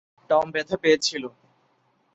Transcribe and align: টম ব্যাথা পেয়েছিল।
টম 0.29 0.45
ব্যাথা 0.53 0.75
পেয়েছিল। 0.77 1.23